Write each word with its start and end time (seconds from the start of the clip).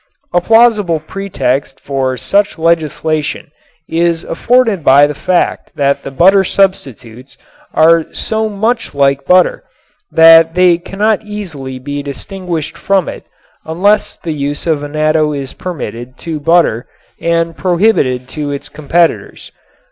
A 0.33 0.41
plausible 0.41 0.99
pretext 0.99 1.79
for 1.79 2.17
such 2.17 2.57
legislation 2.57 3.51
is 3.87 4.23
afforded 4.23 4.83
by 4.83 5.05
the 5.05 5.13
fact 5.13 5.73
that 5.75 6.01
the 6.01 6.09
butter 6.09 6.43
substitutes 6.43 7.37
are 7.75 8.11
so 8.11 8.49
much 8.49 8.95
like 8.95 9.25
butter 9.27 9.63
that 10.11 10.55
they 10.55 10.79
cannot 10.79 11.19
be 11.19 11.31
easily 11.31 11.77
distinguished 12.01 12.77
from 12.79 13.07
it 13.07 13.27
unless 13.63 14.17
the 14.17 14.33
use 14.33 14.65
of 14.65 14.81
annatto 14.83 15.33
is 15.33 15.53
permitted 15.53 16.17
to 16.17 16.39
butter 16.39 16.87
and 17.21 17.55
prohibited 17.55 18.27
to 18.29 18.49
its 18.49 18.69
competitors. 18.69 19.51